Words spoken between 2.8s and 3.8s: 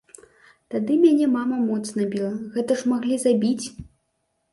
ж маглі забіць.